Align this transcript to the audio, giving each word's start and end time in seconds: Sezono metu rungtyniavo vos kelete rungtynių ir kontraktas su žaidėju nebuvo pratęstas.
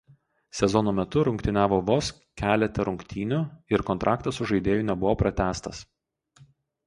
Sezono 0.59 0.93
metu 0.99 1.19
rungtyniavo 1.27 1.77
vos 1.89 2.07
kelete 2.41 2.85
rungtynių 2.89 3.41
ir 3.77 3.83
kontraktas 3.91 4.39
su 4.41 4.47
žaidėju 4.53 4.87
nebuvo 4.87 5.13
pratęstas. 5.23 5.83